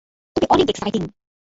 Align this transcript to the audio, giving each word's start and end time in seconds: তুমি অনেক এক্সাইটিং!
তুমি 0.35 0.45
অনেক 0.49 0.67
এক্সাইটিং! 0.69 1.03